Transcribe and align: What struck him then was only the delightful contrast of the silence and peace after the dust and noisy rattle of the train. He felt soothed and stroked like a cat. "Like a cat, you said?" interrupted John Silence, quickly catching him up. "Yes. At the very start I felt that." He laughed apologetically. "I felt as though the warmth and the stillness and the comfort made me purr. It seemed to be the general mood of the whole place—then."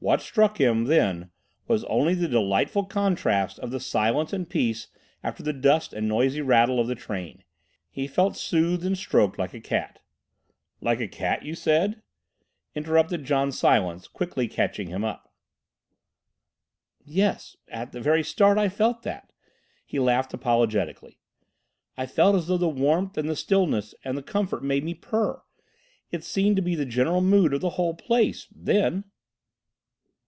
What 0.00 0.22
struck 0.22 0.58
him 0.60 0.84
then 0.84 1.32
was 1.66 1.82
only 1.84 2.14
the 2.14 2.28
delightful 2.28 2.84
contrast 2.84 3.58
of 3.58 3.72
the 3.72 3.80
silence 3.80 4.32
and 4.32 4.48
peace 4.48 4.86
after 5.24 5.42
the 5.42 5.52
dust 5.52 5.92
and 5.92 6.06
noisy 6.06 6.40
rattle 6.40 6.78
of 6.78 6.86
the 6.86 6.94
train. 6.94 7.42
He 7.90 8.06
felt 8.06 8.36
soothed 8.36 8.84
and 8.84 8.96
stroked 8.96 9.40
like 9.40 9.54
a 9.54 9.60
cat. 9.60 9.98
"Like 10.80 11.00
a 11.00 11.08
cat, 11.08 11.42
you 11.44 11.56
said?" 11.56 12.00
interrupted 12.76 13.24
John 13.24 13.50
Silence, 13.50 14.06
quickly 14.06 14.46
catching 14.46 14.86
him 14.86 15.02
up. 15.04 15.34
"Yes. 17.04 17.56
At 17.66 17.90
the 17.90 18.00
very 18.00 18.22
start 18.22 18.56
I 18.56 18.68
felt 18.68 19.02
that." 19.02 19.32
He 19.84 19.98
laughed 19.98 20.32
apologetically. 20.32 21.18
"I 21.96 22.06
felt 22.06 22.36
as 22.36 22.46
though 22.46 22.56
the 22.56 22.68
warmth 22.68 23.18
and 23.18 23.28
the 23.28 23.34
stillness 23.34 23.96
and 24.04 24.16
the 24.16 24.22
comfort 24.22 24.62
made 24.62 24.84
me 24.84 24.94
purr. 24.94 25.42
It 26.12 26.22
seemed 26.22 26.54
to 26.54 26.62
be 26.62 26.76
the 26.76 26.86
general 26.86 27.20
mood 27.20 27.52
of 27.52 27.60
the 27.62 27.70
whole 27.70 27.94
place—then." 27.94 29.02